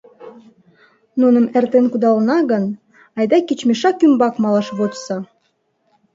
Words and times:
Нуным 1.19 1.45
эртен 1.57 1.85
кудалына 1.91 2.37
гын, 2.51 2.63
айда 3.17 3.37
кеч 3.47 3.59
мешак 3.67 3.97
ӱмбак 4.05 4.35
малаш 4.43 4.67
вочса. 4.77 5.17